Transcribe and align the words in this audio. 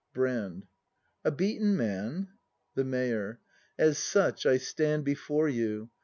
Brand. 0.15 0.65
A 1.23 1.29
beaten 1.29 1.77
man? 1.77 2.29
The 2.73 2.83
Mayor. 2.83 3.39
As 3.77 3.99
such 3.99 4.47
I 4.47 4.57
stand 4.57 5.03
Before 5.05 5.47
you. 5.47 5.91